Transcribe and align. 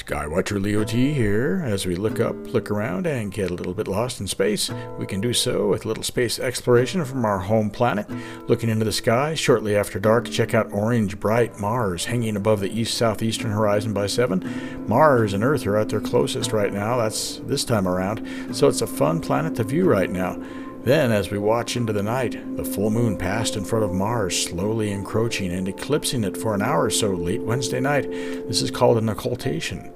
Skywatcher 0.00 0.60
Leo 0.60 0.82
T 0.82 1.12
here. 1.12 1.62
As 1.64 1.84
we 1.84 1.94
look 1.94 2.20
up, 2.20 2.34
look 2.54 2.70
around, 2.70 3.06
and 3.06 3.30
get 3.30 3.50
a 3.50 3.54
little 3.54 3.74
bit 3.74 3.86
lost 3.86 4.18
in 4.18 4.26
space, 4.26 4.70
we 4.98 5.04
can 5.04 5.20
do 5.20 5.34
so 5.34 5.68
with 5.68 5.84
a 5.84 5.88
little 5.88 6.02
space 6.02 6.38
exploration 6.38 7.04
from 7.04 7.24
our 7.26 7.38
home 7.38 7.68
planet. 7.68 8.06
Looking 8.48 8.70
into 8.70 8.86
the 8.86 8.92
sky, 8.92 9.34
shortly 9.34 9.76
after 9.76 10.00
dark, 10.00 10.30
check 10.30 10.54
out 10.54 10.72
orange, 10.72 11.20
bright 11.20 11.58
Mars 11.58 12.06
hanging 12.06 12.36
above 12.36 12.60
the 12.60 12.72
east 12.72 12.96
southeastern 12.96 13.50
horizon 13.50 13.92
by 13.92 14.06
7. 14.06 14.86
Mars 14.88 15.34
and 15.34 15.44
Earth 15.44 15.66
are 15.66 15.76
at 15.76 15.90
their 15.90 16.00
closest 16.00 16.52
right 16.52 16.72
now, 16.72 16.96
that's 16.96 17.36
this 17.44 17.64
time 17.64 17.86
around, 17.86 18.26
so 18.54 18.68
it's 18.68 18.82
a 18.82 18.86
fun 18.86 19.20
planet 19.20 19.54
to 19.56 19.64
view 19.64 19.84
right 19.84 20.10
now. 20.10 20.42
Then, 20.82 21.12
as 21.12 21.30
we 21.30 21.38
watch 21.38 21.76
into 21.76 21.92
the 21.92 22.02
night, 22.02 22.56
the 22.56 22.64
full 22.64 22.88
moon 22.88 23.18
passed 23.18 23.54
in 23.54 23.66
front 23.66 23.84
of 23.84 23.92
Mars, 23.92 24.44
slowly 24.44 24.90
encroaching 24.90 25.52
and 25.52 25.68
eclipsing 25.68 26.24
it 26.24 26.38
for 26.38 26.54
an 26.54 26.62
hour 26.62 26.84
or 26.84 26.90
so 26.90 27.10
late 27.10 27.42
Wednesday 27.42 27.80
night. 27.80 28.10
This 28.10 28.62
is 28.62 28.70
called 28.70 28.96
an 28.96 29.10
occultation. 29.10 29.92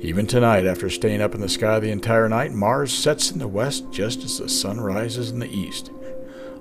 Even 0.00 0.28
tonight, 0.28 0.64
after 0.64 0.88
staying 0.88 1.20
up 1.20 1.34
in 1.34 1.40
the 1.40 1.48
sky 1.48 1.80
the 1.80 1.90
entire 1.90 2.28
night, 2.28 2.52
Mars 2.52 2.92
sets 2.92 3.32
in 3.32 3.40
the 3.40 3.48
west 3.48 3.90
just 3.90 4.22
as 4.22 4.38
the 4.38 4.48
sun 4.48 4.80
rises 4.80 5.30
in 5.30 5.40
the 5.40 5.50
east. 5.50 5.90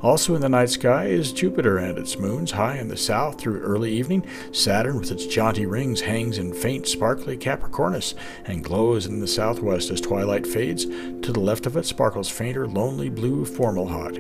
Also 0.02 0.36
in 0.36 0.42
the 0.42 0.50
night 0.50 0.70
sky 0.70 1.06
is 1.06 1.32
Jupiter 1.32 1.80
and 1.80 1.98
its 1.98 2.20
moons 2.20 2.52
high 2.52 2.78
in 2.78 2.88
the 2.88 2.98
south 2.98 3.40
through 3.40 3.62
early 3.62 3.92
evening. 3.92 4.24
Saturn 4.52 5.00
with 5.00 5.12
its 5.12 5.26
jaunty 5.26 5.66
rings 5.66 6.02
hangs 6.02 6.38
in 6.38 6.54
faint, 6.54 6.88
sparkly 6.88 7.36
Capricornus 7.36 8.14
and 8.46 8.64
glows 8.64 9.08
in 9.08 9.20
the 9.20 9.28
southwest 9.28 9.90
as 9.90 10.00
twilight 10.00 10.46
fades. 10.46 10.86
To 10.86 11.32
the 11.32 11.40
left 11.40 11.66
of 11.66 11.76
it 11.78 11.86
sparkles 11.86 12.30
fainter, 12.30 12.68
lonely 12.68 13.10
blue 13.10 13.44
Fomalhaut. 13.44 14.18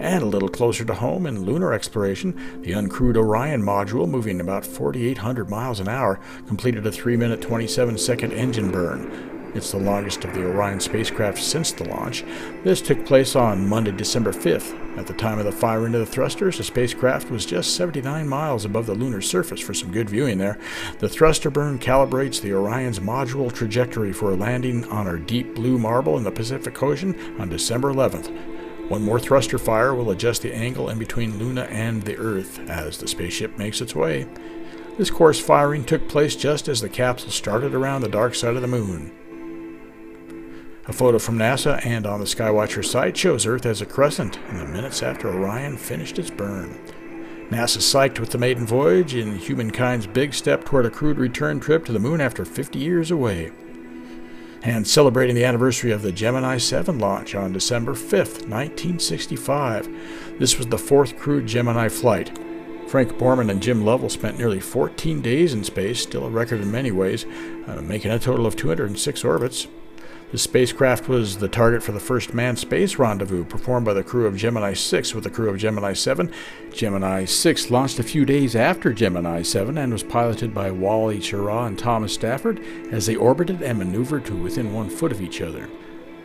And 0.00 0.22
a 0.22 0.26
little 0.26 0.48
closer 0.48 0.84
to 0.86 0.94
home 0.94 1.26
in 1.26 1.44
lunar 1.44 1.72
exploration, 1.72 2.62
the 2.62 2.72
uncrewed 2.72 3.16
Orion 3.16 3.62
module, 3.62 4.08
moving 4.08 4.40
about 4.40 4.66
4,800 4.66 5.48
miles 5.48 5.78
an 5.78 5.88
hour, 5.88 6.18
completed 6.46 6.86
a 6.86 6.90
3 6.90 7.16
minute 7.16 7.42
27 7.42 7.96
second 7.96 8.32
engine 8.32 8.72
burn. 8.72 9.39
It's 9.52 9.72
the 9.72 9.78
longest 9.78 10.24
of 10.24 10.32
the 10.32 10.44
Orion 10.44 10.78
spacecraft 10.78 11.38
since 11.38 11.72
the 11.72 11.88
launch. 11.88 12.24
This 12.62 12.80
took 12.80 13.04
place 13.04 13.34
on 13.34 13.68
Monday, 13.68 13.90
December 13.90 14.32
5th. 14.32 14.76
At 14.96 15.08
the 15.08 15.12
time 15.12 15.40
of 15.40 15.44
the 15.44 15.50
firing 15.50 15.92
of 15.94 16.00
the 16.00 16.06
thrusters, 16.06 16.58
the 16.58 16.64
spacecraft 16.64 17.30
was 17.30 17.44
just 17.44 17.74
79 17.74 18.28
miles 18.28 18.64
above 18.64 18.86
the 18.86 18.94
lunar 18.94 19.20
surface 19.20 19.58
for 19.58 19.74
some 19.74 19.90
good 19.90 20.08
viewing 20.08 20.38
there. 20.38 20.56
The 21.00 21.08
thruster 21.08 21.50
burn 21.50 21.80
calibrates 21.80 22.40
the 22.40 22.52
Orion's 22.52 23.00
module 23.00 23.52
trajectory 23.52 24.12
for 24.12 24.30
a 24.30 24.36
landing 24.36 24.84
on 24.84 25.08
our 25.08 25.18
deep 25.18 25.56
blue 25.56 25.78
marble 25.78 26.16
in 26.16 26.22
the 26.22 26.30
Pacific 26.30 26.80
Ocean 26.80 27.16
on 27.40 27.48
December 27.48 27.92
11th. 27.92 28.30
One 28.88 29.02
more 29.02 29.18
thruster 29.18 29.58
fire 29.58 29.94
will 29.96 30.10
adjust 30.12 30.42
the 30.42 30.54
angle 30.54 30.90
in 30.90 30.98
between 30.98 31.38
Luna 31.38 31.62
and 31.62 32.02
the 32.02 32.16
Earth 32.16 32.60
as 32.68 32.98
the 32.98 33.08
spaceship 33.08 33.58
makes 33.58 33.80
its 33.80 33.96
way. 33.96 34.28
This 34.96 35.10
course 35.10 35.40
firing 35.40 35.84
took 35.84 36.08
place 36.08 36.36
just 36.36 36.68
as 36.68 36.80
the 36.80 36.88
capsule 36.88 37.30
started 37.30 37.74
around 37.74 38.02
the 38.02 38.08
dark 38.08 38.36
side 38.36 38.54
of 38.54 38.62
the 38.62 38.68
moon. 38.68 39.10
A 40.90 40.92
photo 40.92 41.20
from 41.20 41.38
NASA 41.38 41.80
and 41.86 42.04
on 42.04 42.18
the 42.18 42.26
Skywatcher 42.26 42.84
site 42.84 43.16
shows 43.16 43.46
Earth 43.46 43.64
as 43.64 43.80
a 43.80 43.86
crescent 43.86 44.40
in 44.48 44.58
the 44.58 44.66
minutes 44.66 45.04
after 45.04 45.28
Orion 45.28 45.76
finished 45.76 46.18
its 46.18 46.30
burn. 46.30 46.80
NASA's 47.48 47.84
psyched 47.84 48.18
with 48.18 48.30
the 48.30 48.38
maiden 48.38 48.66
voyage 48.66 49.14
in 49.14 49.38
humankind's 49.38 50.08
big 50.08 50.34
step 50.34 50.64
toward 50.64 50.86
a 50.86 50.90
crewed 50.90 51.16
return 51.16 51.60
trip 51.60 51.84
to 51.84 51.92
the 51.92 52.00
moon 52.00 52.20
after 52.20 52.44
50 52.44 52.80
years 52.80 53.12
away. 53.12 53.52
And 54.64 54.84
celebrating 54.84 55.36
the 55.36 55.44
anniversary 55.44 55.92
of 55.92 56.02
the 56.02 56.10
Gemini 56.10 56.58
7 56.58 56.98
launch 56.98 57.36
on 57.36 57.52
December 57.52 57.92
5th, 57.92 58.48
1965. 58.48 59.88
This 60.40 60.58
was 60.58 60.66
the 60.66 60.76
fourth 60.76 61.16
crewed 61.16 61.46
Gemini 61.46 61.88
flight. 61.88 62.36
Frank 62.88 63.12
Borman 63.12 63.48
and 63.48 63.62
Jim 63.62 63.84
Lovell 63.84 64.08
spent 64.08 64.38
nearly 64.38 64.58
14 64.58 65.22
days 65.22 65.54
in 65.54 65.62
space, 65.62 66.02
still 66.02 66.26
a 66.26 66.30
record 66.30 66.60
in 66.60 66.72
many 66.72 66.90
ways, 66.90 67.26
uh, 67.68 67.80
making 67.80 68.10
a 68.10 68.18
total 68.18 68.44
of 68.44 68.56
206 68.56 69.24
orbits. 69.24 69.68
The 70.32 70.38
spacecraft 70.38 71.08
was 71.08 71.38
the 71.38 71.48
target 71.48 71.82
for 71.82 71.90
the 71.90 71.98
first 71.98 72.34
manned 72.34 72.60
space 72.60 73.00
rendezvous 73.00 73.44
performed 73.44 73.84
by 73.84 73.94
the 73.94 74.04
crew 74.04 74.26
of 74.26 74.36
Gemini 74.36 74.74
6 74.74 75.12
with 75.12 75.24
the 75.24 75.30
crew 75.30 75.48
of 75.48 75.58
Gemini 75.58 75.92
7. 75.92 76.32
Gemini 76.72 77.24
6 77.24 77.70
launched 77.72 77.98
a 77.98 78.04
few 78.04 78.24
days 78.24 78.54
after 78.54 78.92
Gemini 78.92 79.42
7 79.42 79.76
and 79.76 79.92
was 79.92 80.04
piloted 80.04 80.54
by 80.54 80.70
Wally 80.70 81.18
Schirra 81.18 81.66
and 81.66 81.76
Thomas 81.76 82.14
Stafford 82.14 82.60
as 82.92 83.06
they 83.06 83.16
orbited 83.16 83.60
and 83.60 83.78
maneuvered 83.78 84.24
to 84.26 84.36
within 84.36 84.72
one 84.72 84.88
foot 84.88 85.10
of 85.10 85.20
each 85.20 85.40
other. 85.40 85.68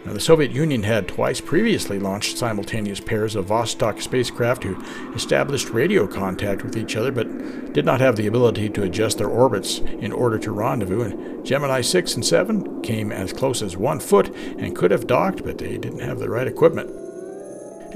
Now, 0.05 0.13
the 0.13 0.19
Soviet 0.19 0.51
Union 0.51 0.83
had 0.83 1.07
twice 1.07 1.41
previously 1.41 1.97
launched 1.97 2.37
simultaneous 2.37 2.99
pairs 2.99 3.35
of 3.35 3.47
Vostok 3.47 3.99
spacecraft 4.03 4.63
who 4.63 4.79
established 5.15 5.71
radio 5.71 6.05
contact 6.05 6.63
with 6.63 6.77
each 6.77 6.95
other 6.95 7.11
but 7.11 7.73
did 7.73 7.85
not 7.85 8.01
have 8.01 8.15
the 8.15 8.27
ability 8.27 8.69
to 8.69 8.83
adjust 8.83 9.17
their 9.17 9.29
orbits 9.29 9.79
in 9.79 10.11
order 10.11 10.37
to 10.37 10.51
rendezvous. 10.51 11.01
And 11.01 11.43
Gemini 11.43 11.81
6 11.81 12.15
and 12.15 12.25
7 12.25 12.83
came 12.83 13.11
as 13.11 13.33
close 13.33 13.63
as 13.63 13.75
one 13.75 13.99
foot 13.99 14.27
and 14.59 14.75
could 14.75 14.91
have 14.91 15.07
docked, 15.07 15.43
but 15.43 15.57
they 15.57 15.75
didn't 15.79 16.01
have 16.01 16.19
the 16.19 16.29
right 16.29 16.47
equipment. 16.47 16.91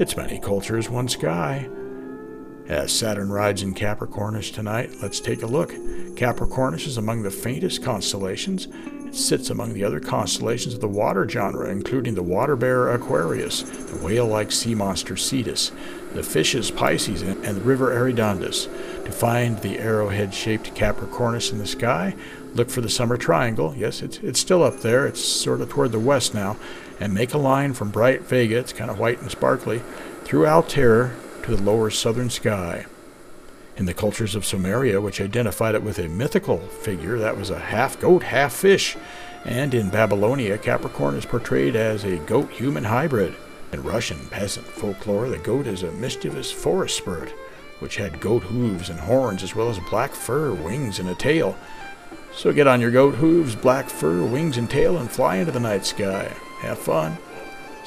It's 0.00 0.16
many 0.16 0.40
cultures, 0.40 0.90
one 0.90 1.06
sky. 1.06 1.68
As 2.66 2.92
Saturn 2.92 3.30
rides 3.30 3.62
in 3.62 3.74
Capricornus 3.74 4.50
tonight, 4.52 4.90
let's 5.00 5.20
take 5.20 5.42
a 5.42 5.46
look. 5.46 5.70
Capricornus 6.16 6.86
is 6.86 6.96
among 6.96 7.22
the 7.22 7.30
faintest 7.30 7.84
constellations 7.84 8.66
it 9.10 9.16
sits 9.16 9.50
among 9.50 9.72
the 9.72 9.82
other 9.82 9.98
constellations 9.98 10.72
of 10.72 10.80
the 10.80 10.86
water 10.86 11.28
genre, 11.28 11.68
including 11.68 12.14
the 12.14 12.22
water 12.22 12.54
bearer 12.54 12.92
Aquarius, 12.92 13.62
the 13.62 13.96
whale 13.96 14.26
like 14.26 14.52
sea 14.52 14.72
monster 14.72 15.16
Cetus, 15.16 15.72
the 16.14 16.22
fishes 16.22 16.70
Pisces, 16.70 17.22
and 17.22 17.42
the 17.42 17.60
river 17.60 17.90
Eridanus. 17.90 18.66
To 19.04 19.10
find 19.10 19.58
the 19.58 19.80
arrowhead 19.80 20.32
shaped 20.32 20.76
Capricornus 20.76 21.50
in 21.50 21.58
the 21.58 21.66
sky, 21.66 22.14
look 22.54 22.70
for 22.70 22.82
the 22.82 22.88
summer 22.88 23.16
triangle. 23.16 23.74
Yes, 23.76 24.00
it's, 24.00 24.18
it's 24.18 24.38
still 24.38 24.62
up 24.62 24.78
there, 24.78 25.08
it's 25.08 25.24
sort 25.24 25.60
of 25.60 25.70
toward 25.70 25.90
the 25.90 25.98
west 25.98 26.32
now. 26.32 26.56
And 27.00 27.12
make 27.12 27.34
a 27.34 27.38
line 27.38 27.74
from 27.74 27.90
bright 27.90 28.22
Vega, 28.22 28.58
it's 28.58 28.72
kind 28.72 28.92
of 28.92 29.00
white 29.00 29.20
and 29.20 29.30
sparkly, 29.30 29.82
through 30.22 30.46
Altair 30.46 31.16
to 31.42 31.56
the 31.56 31.62
lower 31.62 31.90
southern 31.90 32.30
sky. 32.30 32.86
In 33.80 33.86
the 33.86 33.94
cultures 33.94 34.34
of 34.34 34.44
Sumeria, 34.44 35.00
which 35.00 35.22
identified 35.22 35.74
it 35.74 35.82
with 35.82 35.98
a 35.98 36.06
mythical 36.06 36.58
figure 36.58 37.16
that 37.16 37.38
was 37.38 37.48
a 37.48 37.58
half 37.58 37.98
goat, 37.98 38.22
half 38.22 38.52
fish, 38.52 38.94
and 39.46 39.72
in 39.72 39.88
Babylonia, 39.88 40.58
Capricorn 40.58 41.14
is 41.14 41.24
portrayed 41.24 41.74
as 41.74 42.04
a 42.04 42.18
goat 42.18 42.50
human 42.50 42.84
hybrid. 42.84 43.34
In 43.72 43.82
Russian 43.82 44.18
peasant 44.28 44.66
folklore, 44.66 45.30
the 45.30 45.38
goat 45.38 45.66
is 45.66 45.82
a 45.82 45.92
mischievous 45.92 46.52
forest 46.52 46.98
spirit, 46.98 47.30
which 47.78 47.96
had 47.96 48.20
goat 48.20 48.42
hooves 48.42 48.90
and 48.90 49.00
horns 49.00 49.42
as 49.42 49.56
well 49.56 49.70
as 49.70 49.78
black 49.88 50.12
fur, 50.12 50.52
wings, 50.52 50.98
and 50.98 51.08
a 51.08 51.14
tail. 51.14 51.56
So 52.34 52.52
get 52.52 52.66
on 52.66 52.82
your 52.82 52.90
goat 52.90 53.14
hooves, 53.14 53.56
black 53.56 53.88
fur, 53.88 54.22
wings, 54.22 54.58
and 54.58 54.68
tail 54.68 54.98
and 54.98 55.10
fly 55.10 55.36
into 55.36 55.52
the 55.52 55.58
night 55.58 55.86
sky. 55.86 56.30
Have 56.60 56.78
fun. 56.78 57.16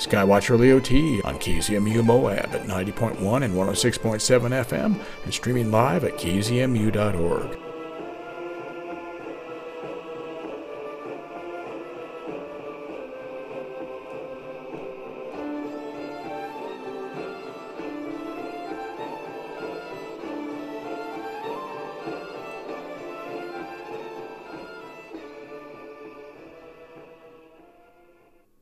Skywatcher 0.08 0.60
Leo 0.60 0.80
T 0.80 1.22
on 1.24 1.36
KZMU 1.36 2.04
Moab 2.04 2.54
at 2.54 2.68
90.1 2.68 3.44
and 3.44 3.54
106.7 3.54 4.66
FM 4.66 5.00
and 5.24 5.34
streaming 5.34 5.72
live 5.72 6.04
at 6.04 6.14
kzmu.org. 6.14 7.73